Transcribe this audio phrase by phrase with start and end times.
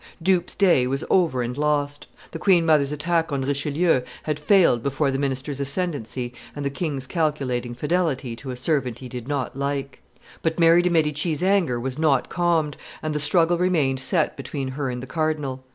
[0.19, 2.07] Dupes' Day was over and lost.
[2.31, 7.05] The queen mother's attack on Richelieu had failed before the minister's ascendency and the king's
[7.05, 10.01] calculating fidelity to a servant he did not like;
[10.41, 14.89] but Mary de' Medici's anger was not calmed, and the struggle remained set between her
[14.89, 15.63] and the cardinal.